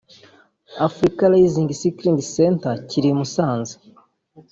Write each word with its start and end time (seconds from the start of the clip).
Africa 0.87 1.23
Rising 1.33 1.69
Cycling 1.81 2.19
Center 2.35 2.75
kiri 2.89 3.07
i 3.11 3.17
Musanze 3.19 3.73